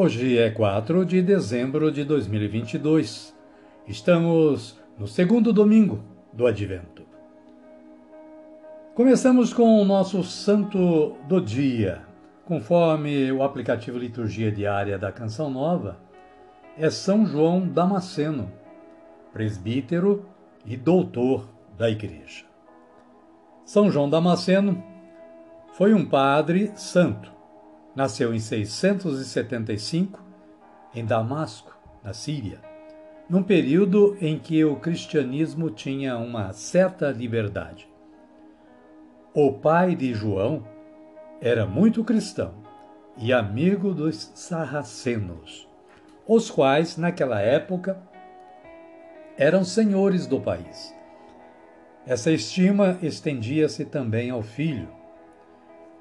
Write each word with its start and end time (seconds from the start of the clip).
Hoje 0.00 0.38
é 0.38 0.48
4 0.48 1.04
de 1.04 1.20
dezembro 1.20 1.90
de 1.90 2.04
2022. 2.04 3.34
Estamos 3.84 4.78
no 4.96 5.08
segundo 5.08 5.52
domingo 5.52 6.04
do 6.32 6.46
Advento. 6.46 7.02
Começamos 8.94 9.52
com 9.52 9.82
o 9.82 9.84
nosso 9.84 10.22
santo 10.22 11.16
do 11.26 11.40
dia. 11.40 12.02
Conforme 12.44 13.32
o 13.32 13.42
aplicativo 13.42 13.98
Liturgia 13.98 14.52
Diária 14.52 14.96
da 14.96 15.10
Canção 15.10 15.50
Nova, 15.50 15.98
é 16.78 16.88
São 16.90 17.26
João 17.26 17.66
Damasceno, 17.66 18.52
presbítero 19.32 20.24
e 20.64 20.76
doutor 20.76 21.48
da 21.76 21.90
Igreja. 21.90 22.44
São 23.64 23.90
João 23.90 24.08
Damasceno 24.08 24.80
foi 25.72 25.92
um 25.92 26.06
padre 26.06 26.70
santo 26.76 27.36
Nasceu 27.98 28.32
em 28.32 28.38
675 28.38 30.22
em 30.94 31.04
Damasco, 31.04 31.76
na 32.00 32.12
Síria, 32.12 32.60
num 33.28 33.42
período 33.42 34.16
em 34.20 34.38
que 34.38 34.64
o 34.64 34.76
cristianismo 34.76 35.68
tinha 35.68 36.16
uma 36.16 36.52
certa 36.52 37.10
liberdade. 37.10 37.88
O 39.34 39.52
pai 39.52 39.96
de 39.96 40.14
João 40.14 40.64
era 41.40 41.66
muito 41.66 42.04
cristão 42.04 42.54
e 43.16 43.32
amigo 43.32 43.92
dos 43.92 44.30
sarracenos, 44.32 45.68
os 46.24 46.48
quais, 46.48 46.96
naquela 46.96 47.40
época, 47.40 48.00
eram 49.36 49.64
senhores 49.64 50.24
do 50.24 50.40
país. 50.40 50.94
Essa 52.06 52.30
estima 52.30 52.96
estendia-se 53.02 53.84
também 53.84 54.30
ao 54.30 54.40
filho, 54.40 54.97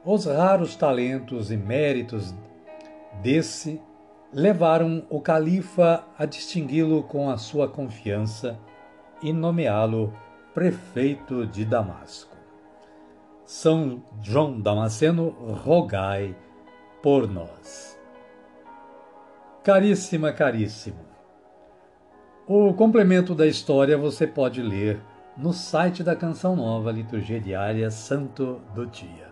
os 0.09 0.23
raros 0.25 0.77
talentos 0.77 1.51
e 1.51 1.57
méritos 1.57 2.33
desse 3.21 3.81
levaram 4.31 5.05
o 5.09 5.19
califa 5.19 6.05
a 6.17 6.25
distingui-lo 6.25 7.03
com 7.03 7.29
a 7.29 7.37
sua 7.37 7.67
confiança 7.67 8.57
e 9.21 9.33
nomeá-lo 9.33 10.13
prefeito 10.53 11.45
de 11.45 11.65
Damasco. 11.65 12.37
São 13.45 14.01
João 14.21 14.61
Damasceno, 14.61 15.29
rogai 15.65 16.33
por 17.03 17.29
nós. 17.29 17.99
Caríssima, 19.61 20.31
caríssimo. 20.31 21.05
O 22.47 22.73
complemento 22.73 23.35
da 23.35 23.45
história 23.45 23.97
você 23.97 24.25
pode 24.25 24.61
ler 24.61 25.01
no 25.35 25.51
site 25.51 26.01
da 26.01 26.15
Canção 26.15 26.55
Nova 26.55 26.93
Liturgia 26.93 27.41
Diária 27.41 27.91
Santo 27.91 28.61
do 28.73 28.85
Dia. 28.85 29.26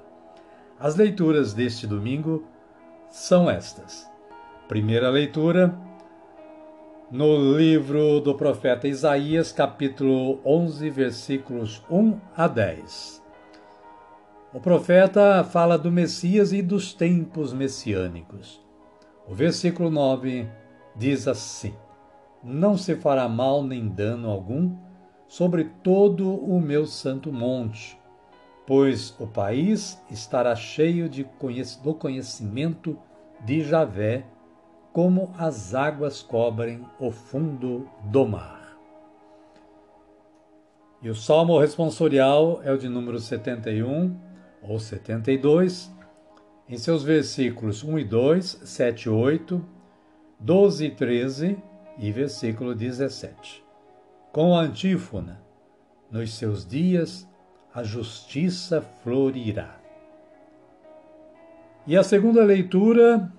As 0.78 0.98
leituras 0.98 1.54
deste 1.54 1.88
domingo 1.88 2.44
são 3.10 3.50
estas. 3.50 4.12
Primeira 4.68 5.10
leitura 5.10 5.74
no 7.10 7.56
livro 7.56 8.20
do 8.20 8.36
profeta 8.36 8.86
Isaías, 8.86 9.54
capítulo 9.54 10.42
11, 10.44 10.90
versículos 10.90 11.82
1 11.90 12.20
a 12.36 12.48
10. 12.50 13.24
O 14.54 14.60
profeta 14.60 15.46
fala 15.46 15.78
do 15.78 15.90
Messias 15.90 16.52
e 16.52 16.62
dos 16.62 16.94
tempos 16.94 17.54
messiânicos. 17.54 18.62
O 19.26 19.34
versículo 19.34 19.90
9 19.90 20.46
diz 20.94 21.26
assim: 21.26 21.74
Não 22.44 22.78
se 22.78 22.96
fará 22.96 23.30
mal 23.30 23.64
nem 23.64 23.88
dano 23.88 24.30
algum 24.30 24.76
sobre 25.26 25.64
todo 25.82 26.36
o 26.36 26.60
meu 26.60 26.86
santo 26.86 27.32
monte 27.32 27.98
pois 28.66 29.16
o 29.20 29.28
país 29.28 30.02
estará 30.10 30.56
cheio 30.56 31.08
de 31.08 31.24
conhec 31.24 31.80
do 31.84 31.94
conhecimento 31.94 32.98
de 33.42 33.62
Javé, 33.62 34.26
como 34.92 35.34
as 35.38 35.76
águas 35.76 36.22
cobrem 36.22 36.86
o 37.00 37.12
fundo 37.12 37.88
do 38.06 38.26
mar. 38.26 38.78
E 41.02 41.10
o 41.10 41.16
salmo 41.16 41.60
responsorial 41.60 42.62
é 42.64 42.72
o 42.72 42.78
de 42.78 42.90
número 42.90 43.20
71 43.20 44.18
ou 44.64 44.80
72, 44.80 45.94
em 46.68 46.78
seus 46.78 47.04
versículos 47.04 47.84
1 47.84 48.00
e 48.00 48.04
2, 48.06 48.62
7 48.64 49.04
e 49.04 49.10
8, 49.10 49.66
12 50.40 50.86
e 50.86 50.92
13 50.92 51.58
e 52.00 52.12
versículo 52.12 52.74
17. 52.74 53.64
Com 54.32 54.56
a 54.56 54.62
antífona, 54.62 55.42
nos 56.10 56.34
seus 56.34 56.66
dias 56.66 57.28
a 57.76 57.84
justiça 57.84 58.82
florirá. 59.04 59.76
E 61.86 61.98
a 61.98 62.04
segunda 62.04 62.42
leitura 62.42 63.30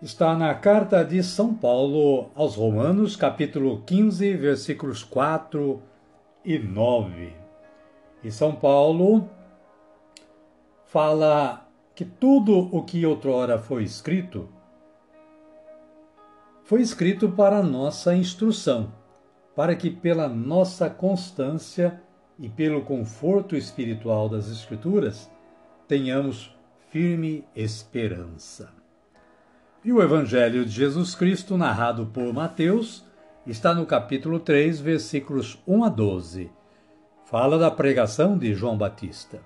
está 0.00 0.36
na 0.36 0.54
carta 0.54 1.04
de 1.04 1.20
São 1.20 1.52
Paulo 1.52 2.30
aos 2.36 2.54
Romanos, 2.54 3.16
capítulo 3.16 3.82
15, 3.82 4.36
versículos 4.36 5.02
4 5.02 5.82
e 6.44 6.60
9. 6.60 7.34
E 8.22 8.30
São 8.30 8.54
Paulo 8.54 9.28
fala 10.86 11.68
que 11.92 12.04
tudo 12.04 12.68
o 12.70 12.84
que 12.84 13.04
outrora 13.04 13.58
foi 13.58 13.82
escrito 13.82 14.48
foi 16.62 16.80
escrito 16.80 17.28
para 17.32 17.64
nossa 17.64 18.14
instrução, 18.14 18.92
para 19.56 19.74
que 19.74 19.90
pela 19.90 20.28
nossa 20.28 20.88
constância 20.88 22.00
e 22.38 22.48
pelo 22.48 22.82
conforto 22.82 23.56
espiritual 23.56 24.28
das 24.28 24.50
Escrituras, 24.50 25.30
tenhamos 25.86 26.54
firme 26.90 27.44
esperança. 27.54 28.72
E 29.84 29.92
o 29.92 30.02
Evangelho 30.02 30.64
de 30.64 30.70
Jesus 30.70 31.14
Cristo, 31.14 31.56
narrado 31.56 32.06
por 32.06 32.32
Mateus, 32.32 33.04
está 33.46 33.74
no 33.74 33.84
capítulo 33.84 34.38
3, 34.38 34.80
versículos 34.80 35.60
1 35.66 35.84
a 35.84 35.88
12. 35.88 36.50
Fala 37.24 37.58
da 37.58 37.70
pregação 37.70 38.38
de 38.38 38.54
João 38.54 38.76
Batista. 38.76 39.40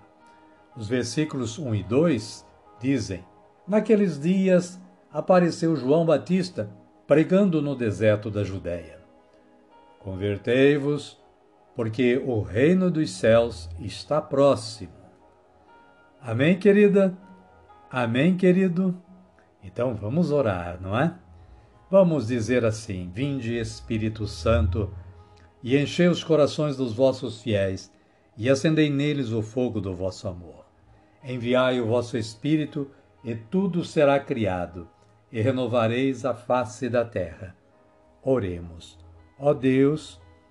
Os 0.76 0.88
versículos 0.88 1.58
1 1.58 1.74
e 1.76 1.82
2 1.82 2.46
dizem: 2.80 3.24
Naqueles 3.66 4.20
dias 4.20 4.78
apareceu 5.10 5.74
João 5.76 6.04
Batista 6.04 6.68
pregando 7.06 7.62
no 7.62 7.74
deserto 7.74 8.30
da 8.30 8.42
Judéia. 8.42 8.98
Convertei-vos 10.00 11.18
porque 11.76 12.16
o 12.16 12.40
reino 12.40 12.90
dos 12.90 13.10
céus 13.10 13.68
está 13.78 14.20
próximo. 14.22 14.94
Amém, 16.22 16.58
querida? 16.58 17.16
Amém, 17.90 18.34
querido? 18.34 18.96
Então 19.62 19.94
vamos 19.94 20.32
orar, 20.32 20.80
não 20.80 20.98
é? 20.98 21.14
Vamos 21.90 22.28
dizer 22.28 22.64
assim: 22.64 23.10
Vinde, 23.12 23.58
Espírito 23.58 24.26
Santo, 24.26 24.90
e 25.62 25.76
enchei 25.76 26.08
os 26.08 26.24
corações 26.24 26.78
dos 26.78 26.94
vossos 26.94 27.42
fiéis, 27.42 27.92
e 28.38 28.48
acendei 28.48 28.88
neles 28.88 29.30
o 29.30 29.42
fogo 29.42 29.78
do 29.78 29.94
vosso 29.94 30.26
amor. 30.26 30.64
Enviai 31.22 31.78
o 31.78 31.86
vosso 31.86 32.16
Espírito, 32.16 32.90
e 33.22 33.34
tudo 33.34 33.84
será 33.84 34.18
criado, 34.18 34.88
e 35.30 35.42
renovareis 35.42 36.24
a 36.24 36.32
face 36.32 36.88
da 36.88 37.04
terra. 37.04 37.54
Oremos. 38.22 38.98
Ó 39.38 39.52
Deus, 39.52 40.20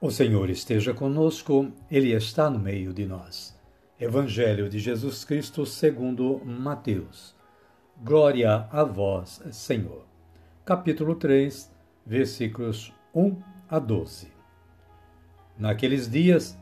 O 0.00 0.12
Senhor 0.12 0.48
esteja 0.48 0.94
conosco, 0.94 1.72
Ele 1.90 2.12
está 2.12 2.48
no 2.48 2.56
meio 2.56 2.94
de 2.94 3.04
nós. 3.04 3.58
Evangelho 3.98 4.68
de 4.68 4.78
Jesus 4.78 5.24
Cristo 5.24 5.66
segundo 5.66 6.40
Mateus. 6.44 7.34
Glória 8.00 8.68
a 8.70 8.84
vós, 8.84 9.42
Senhor. 9.50 10.06
Capítulo 10.64 11.16
3, 11.16 11.68
versículos 12.06 12.94
1 13.12 13.42
a 13.68 13.80
12. 13.80 14.30
Naqueles 15.58 16.08
dias, 16.08 16.56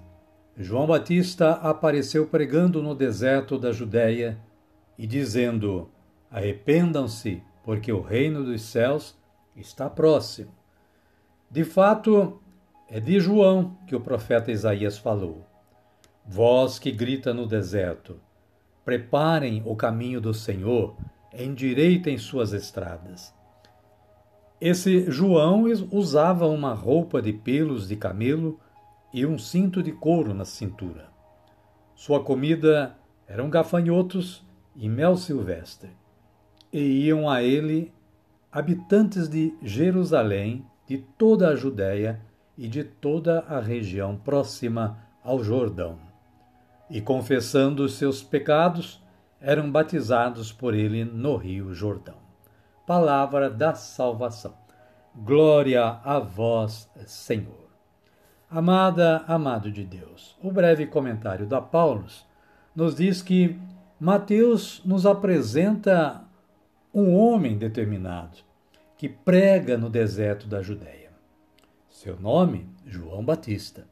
João 0.56 0.86
Batista 0.86 1.50
apareceu 1.56 2.26
pregando 2.26 2.82
no 2.82 2.94
deserto 2.94 3.58
da 3.58 3.70
Judéia 3.70 4.40
e 4.96 5.06
dizendo: 5.06 5.90
Arrependam-se, 6.30 7.42
porque 7.62 7.92
o 7.92 8.00
reino 8.00 8.42
dos 8.42 8.62
céus 8.62 9.14
está 9.54 9.90
próximo. 9.90 10.54
De 11.50 11.64
fato, 11.64 12.40
é 12.88 13.00
de 13.00 13.18
João 13.18 13.76
que 13.86 13.96
o 13.96 14.00
profeta 14.00 14.52
Isaías 14.52 14.96
falou. 14.96 15.44
Voz 16.24 16.78
que 16.78 16.92
grita 16.92 17.34
no 17.34 17.46
deserto: 17.46 18.20
Preparem 18.84 19.62
o 19.64 19.74
caminho 19.74 20.20
do 20.20 20.32
Senhor, 20.32 20.96
endireitem 21.36 22.16
suas 22.16 22.52
estradas. 22.52 23.34
Esse 24.60 25.10
João 25.10 25.64
usava 25.90 26.46
uma 26.46 26.72
roupa 26.72 27.20
de 27.20 27.32
pelos 27.32 27.88
de 27.88 27.96
camelo 27.96 28.58
e 29.12 29.26
um 29.26 29.38
cinto 29.38 29.82
de 29.82 29.92
couro 29.92 30.32
na 30.32 30.44
cintura. 30.44 31.08
Sua 31.94 32.22
comida 32.22 32.96
eram 33.26 33.50
gafanhotos 33.50 34.46
e 34.74 34.88
mel 34.88 35.16
silvestre. 35.16 35.90
E 36.72 37.06
iam 37.06 37.28
a 37.28 37.42
ele 37.42 37.92
habitantes 38.50 39.28
de 39.28 39.54
Jerusalém, 39.62 40.64
de 40.86 40.98
toda 41.18 41.48
a 41.48 41.56
Judéia 41.56 42.20
e 42.56 42.68
de 42.68 42.84
toda 42.84 43.40
a 43.40 43.60
região 43.60 44.16
próxima 44.16 44.98
ao 45.22 45.42
Jordão. 45.42 45.98
E 46.88 47.00
confessando 47.00 47.84
os 47.84 47.94
seus 47.94 48.22
pecados, 48.22 49.02
eram 49.40 49.70
batizados 49.70 50.52
por 50.52 50.74
ele 50.74 51.04
no 51.04 51.36
Rio 51.36 51.74
Jordão. 51.74 52.16
Palavra 52.86 53.50
da 53.50 53.74
salvação. 53.74 54.54
Glória 55.14 56.00
a 56.04 56.18
vós, 56.18 56.90
Senhor. 57.06 57.66
Amada, 58.48 59.24
amado 59.26 59.70
de 59.70 59.84
Deus, 59.84 60.36
o 60.40 60.52
breve 60.52 60.86
comentário 60.86 61.46
da 61.46 61.60
Paulus 61.60 62.24
nos 62.74 62.94
diz 62.94 63.20
que 63.20 63.58
Mateus 63.98 64.82
nos 64.84 65.04
apresenta 65.04 66.22
um 66.94 67.16
homem 67.16 67.58
determinado 67.58 68.38
que 68.96 69.08
prega 69.08 69.76
no 69.76 69.90
deserto 69.90 70.46
da 70.46 70.62
Judéia. 70.62 71.05
Seu 71.96 72.20
nome, 72.20 72.68
João 72.84 73.24
Batista. 73.24 73.86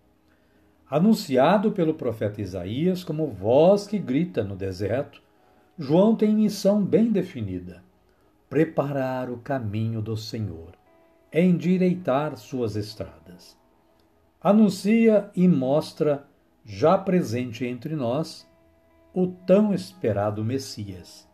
Anunciado 0.91 1.73
pelo 1.73 1.95
profeta 1.95 2.43
Isaías 2.43 3.03
como 3.03 3.29
voz 3.29 3.87
que 3.87 3.99
grita 3.99 4.45
no 4.45 4.55
deserto, 4.55 5.23
João 5.79 6.15
tem 6.15 6.35
missão 6.35 6.85
bem 6.85 7.11
definida: 7.11 7.83
preparar 8.51 9.31
o 9.31 9.39
caminho 9.39 10.03
do 10.03 10.19
Senhor, 10.19 10.75
endireitar 11.33 12.37
suas 12.37 12.77
estradas. 12.77 13.57
Anuncia 14.39 15.31
e 15.35 15.49
mostra, 15.49 16.27
já 16.63 16.99
presente 16.99 17.65
entre 17.65 17.97
nós, 17.97 18.47
o 19.15 19.29
tão 19.29 19.73
esperado 19.73 20.45
Messias. 20.45 21.27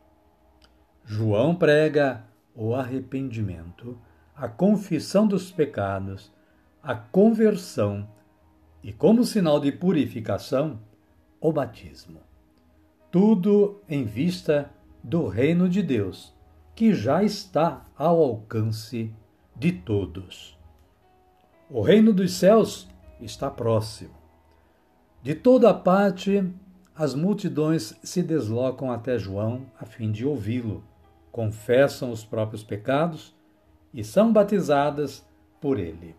João 1.04 1.52
prega 1.52 2.22
o 2.54 2.76
arrependimento, 2.76 3.98
a 4.36 4.46
confissão 4.46 5.26
dos 5.26 5.50
pecados 5.50 6.32
a 6.82 6.94
conversão 6.94 8.08
e, 8.82 8.92
como 8.92 9.24
sinal 9.24 9.60
de 9.60 9.70
purificação, 9.70 10.80
o 11.40 11.52
batismo. 11.52 12.20
Tudo 13.10 13.80
em 13.88 14.04
vista 14.04 14.70
do 15.02 15.26
reino 15.26 15.68
de 15.68 15.82
Deus, 15.82 16.34
que 16.74 16.94
já 16.94 17.22
está 17.22 17.84
ao 17.96 18.22
alcance 18.22 19.12
de 19.54 19.72
todos. 19.72 20.58
O 21.68 21.82
reino 21.82 22.12
dos 22.12 22.32
céus 22.32 22.88
está 23.20 23.50
próximo. 23.50 24.14
De 25.22 25.34
toda 25.34 25.72
parte, 25.74 26.42
as 26.94 27.14
multidões 27.14 27.94
se 28.02 28.22
deslocam 28.22 28.90
até 28.90 29.18
João 29.18 29.66
a 29.78 29.84
fim 29.84 30.10
de 30.10 30.26
ouvi-lo, 30.26 30.82
confessam 31.30 32.10
os 32.10 32.24
próprios 32.24 32.62
pecados 32.62 33.34
e 33.92 34.02
são 34.02 34.32
batizadas 34.32 35.26
por 35.60 35.78
ele. 35.78 36.16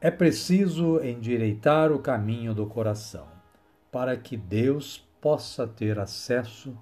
É 0.00 0.12
preciso 0.12 1.00
endireitar 1.00 1.90
o 1.90 1.98
caminho 1.98 2.54
do 2.54 2.66
coração 2.66 3.26
para 3.90 4.16
que 4.16 4.36
Deus 4.36 5.04
possa 5.20 5.66
ter 5.66 5.98
acesso 5.98 6.78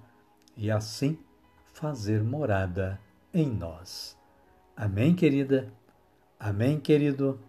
e 0.55 0.69
assim 0.69 1.17
fazer 1.73 2.23
morada 2.23 3.01
em 3.33 3.49
nós. 3.49 4.15
Amém, 4.75 5.15
querida? 5.15 5.73
Amém, 6.39 6.79
querido? 6.79 7.39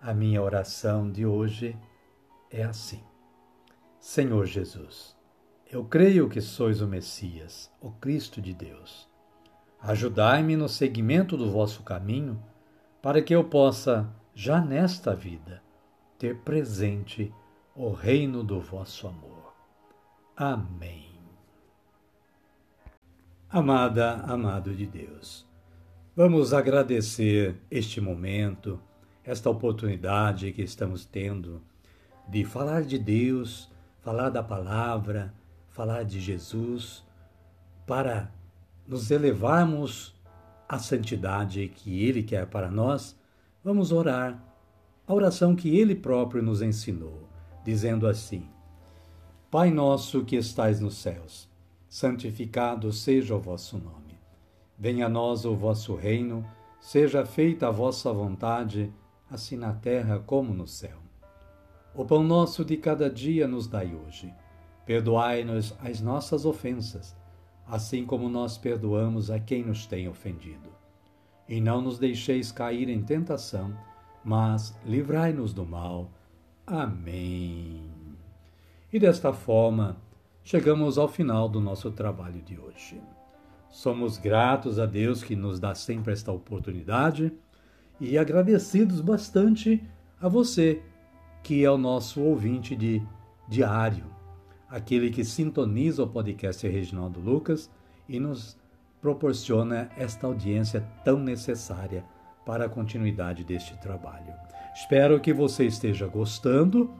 A 0.00 0.14
minha 0.14 0.40
oração 0.40 1.12
de 1.12 1.26
hoje 1.26 1.76
é 2.50 2.62
assim: 2.64 3.02
Senhor 4.00 4.46
Jesus, 4.46 5.14
eu 5.70 5.84
creio 5.84 6.30
que 6.30 6.40
sois 6.40 6.80
o 6.80 6.86
Messias, 6.86 7.70
o 7.78 7.90
Cristo 7.90 8.40
de 8.40 8.54
Deus. 8.54 9.06
Ajudai-me 9.82 10.56
no 10.56 10.66
seguimento 10.66 11.36
do 11.36 11.50
vosso 11.50 11.82
caminho, 11.82 12.42
para 13.02 13.20
que 13.20 13.34
eu 13.34 13.44
possa 13.44 14.10
já 14.38 14.60
nesta 14.60 15.14
vida, 15.14 15.62
ter 16.18 16.36
presente 16.40 17.32
o 17.74 17.90
reino 17.90 18.44
do 18.44 18.60
vosso 18.60 19.08
amor. 19.08 19.54
Amém. 20.36 21.06
Amada, 23.48 24.16
amado 24.26 24.74
de 24.74 24.84
Deus, 24.86 25.46
vamos 26.14 26.52
agradecer 26.52 27.56
este 27.70 27.98
momento, 27.98 28.78
esta 29.24 29.48
oportunidade 29.48 30.52
que 30.52 30.60
estamos 30.60 31.06
tendo 31.06 31.62
de 32.28 32.44
falar 32.44 32.82
de 32.82 32.98
Deus, 32.98 33.72
falar 34.02 34.28
da 34.28 34.42
palavra, 34.42 35.32
falar 35.70 36.04
de 36.04 36.20
Jesus, 36.20 37.02
para 37.86 38.30
nos 38.86 39.10
elevarmos 39.10 40.14
à 40.68 40.78
santidade 40.78 41.68
que 41.68 42.04
Ele 42.04 42.22
quer 42.22 42.46
para 42.46 42.70
nós 42.70 43.16
Vamos 43.66 43.90
orar 43.90 44.40
a 45.08 45.12
oração 45.12 45.56
que 45.56 45.76
ele 45.76 45.96
próprio 45.96 46.40
nos 46.40 46.62
ensinou, 46.62 47.28
dizendo 47.64 48.06
assim: 48.06 48.48
Pai 49.50 49.72
nosso 49.72 50.24
que 50.24 50.36
estais 50.36 50.78
nos 50.78 50.94
céus, 50.98 51.48
santificado 51.88 52.92
seja 52.92 53.34
o 53.34 53.40
vosso 53.40 53.76
nome. 53.76 54.20
Venha 54.78 55.06
a 55.06 55.08
nós 55.08 55.44
o 55.44 55.56
vosso 55.56 55.96
reino, 55.96 56.48
seja 56.78 57.26
feita 57.26 57.66
a 57.66 57.72
vossa 57.72 58.12
vontade, 58.12 58.94
assim 59.28 59.56
na 59.56 59.72
terra 59.72 60.20
como 60.24 60.54
no 60.54 60.68
céu. 60.68 60.98
O 61.92 62.04
pão 62.04 62.22
nosso 62.22 62.64
de 62.64 62.76
cada 62.76 63.10
dia 63.10 63.48
nos 63.48 63.66
dai 63.66 63.92
hoje. 63.96 64.32
Perdoai-nos 64.86 65.74
as 65.80 66.00
nossas 66.00 66.46
ofensas, 66.46 67.16
assim 67.66 68.06
como 68.06 68.28
nós 68.28 68.56
perdoamos 68.56 69.28
a 69.28 69.40
quem 69.40 69.64
nos 69.64 69.88
tem 69.88 70.08
ofendido 70.08 70.75
e 71.48 71.60
não 71.60 71.80
nos 71.80 71.98
deixeis 71.98 72.50
cair 72.50 72.88
em 72.88 73.02
tentação, 73.02 73.76
mas 74.24 74.76
livrai-nos 74.84 75.52
do 75.52 75.64
mal. 75.64 76.10
Amém. 76.66 77.82
E 78.92 78.98
desta 78.98 79.32
forma, 79.32 79.96
chegamos 80.42 80.98
ao 80.98 81.08
final 81.08 81.48
do 81.48 81.60
nosso 81.60 81.90
trabalho 81.90 82.42
de 82.42 82.58
hoje. 82.58 83.00
Somos 83.70 84.16
gratos 84.18 84.78
a 84.78 84.86
Deus 84.86 85.22
que 85.22 85.36
nos 85.36 85.60
dá 85.60 85.74
sempre 85.74 86.12
esta 86.12 86.32
oportunidade 86.32 87.32
e 88.00 88.16
agradecidos 88.16 89.00
bastante 89.00 89.82
a 90.20 90.28
você, 90.28 90.82
que 91.42 91.64
é 91.64 91.70
o 91.70 91.78
nosso 91.78 92.20
ouvinte 92.20 92.74
de 92.74 93.02
diário, 93.48 94.06
aquele 94.68 95.10
que 95.10 95.24
sintoniza 95.24 96.02
o 96.02 96.08
podcast 96.08 96.66
Reginaldo 96.66 97.20
Lucas 97.20 97.70
e 98.08 98.18
nos 98.18 98.58
proporciona 99.06 99.88
esta 99.96 100.26
audiência 100.26 100.84
tão 101.04 101.16
necessária 101.16 102.04
para 102.44 102.64
a 102.64 102.68
continuidade 102.68 103.44
deste 103.44 103.76
trabalho. 103.76 104.34
Espero 104.74 105.20
que 105.20 105.32
você 105.32 105.64
esteja 105.64 106.08
gostando 106.08 106.92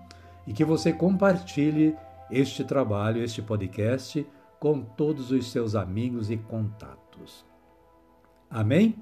e 0.46 0.52
que 0.52 0.64
você 0.64 0.92
compartilhe 0.92 1.96
este 2.30 2.62
trabalho, 2.62 3.24
este 3.24 3.42
podcast, 3.42 4.24
com 4.60 4.82
todos 4.82 5.32
os 5.32 5.50
seus 5.50 5.74
amigos 5.74 6.30
e 6.30 6.36
contatos. 6.36 7.44
Amém? 8.48 8.94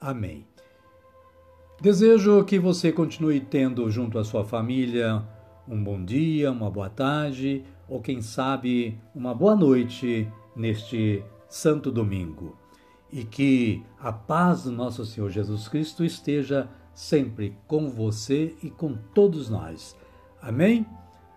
Amém. 0.00 0.46
Desejo 1.82 2.46
que 2.46 2.58
você 2.58 2.90
continue 2.90 3.40
tendo 3.40 3.90
junto 3.90 4.18
à 4.18 4.24
sua 4.24 4.42
família 4.42 5.22
um 5.68 5.84
bom 5.84 6.02
dia, 6.02 6.50
uma 6.50 6.70
boa 6.70 6.88
tarde 6.88 7.62
ou, 7.86 8.00
quem 8.00 8.22
sabe, 8.22 8.98
uma 9.14 9.34
boa 9.34 9.54
noite 9.54 10.26
neste 10.56 11.22
Santo 11.52 11.92
Domingo 11.92 12.56
e 13.12 13.24
que 13.24 13.84
a 14.00 14.10
paz 14.10 14.62
do 14.62 14.72
nosso 14.72 15.04
Senhor 15.04 15.28
Jesus 15.28 15.68
Cristo 15.68 16.02
esteja 16.02 16.66
sempre 16.94 17.58
com 17.66 17.90
você 17.90 18.56
e 18.62 18.70
com 18.70 18.94
todos 18.94 19.50
nós. 19.50 19.94
Amém? 20.40 20.86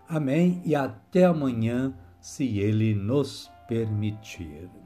Amém 0.07 0.61
e 0.63 0.73
até 0.73 1.25
amanhã, 1.25 1.93
se 2.21 2.59
Ele 2.59 2.95
nos 2.95 3.51
permitir. 3.67 4.84